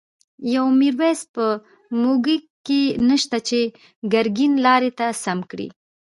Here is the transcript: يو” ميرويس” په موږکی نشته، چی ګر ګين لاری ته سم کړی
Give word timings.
يو” 0.53 0.63
ميرويس” 0.79 1.21
په 1.35 1.45
موږکی 2.01 2.83
نشته، 3.09 3.37
چی 3.47 3.61
ګر 4.13 4.25
ګين 4.37 4.53
لاری 4.65 4.91
ته 4.99 5.05
سم 5.23 5.39
کړی 5.51 5.67